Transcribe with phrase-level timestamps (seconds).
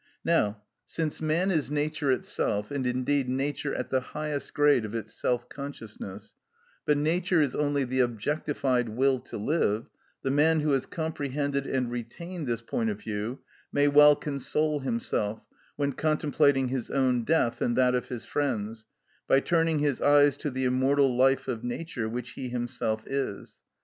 [0.25, 5.13] Now, since man is Nature itself, and indeed Nature at the highest grade of its
[5.13, 6.33] self consciousness,
[6.87, 9.89] but Nature is only the objectified will to live,
[10.23, 13.41] the man who has comprehended and retained this point of view
[13.71, 15.45] may well console himself,
[15.75, 18.87] when contemplating his own death and that of his friends,
[19.27, 23.59] by turning his eyes to the immortal life of Nature, which he himself is.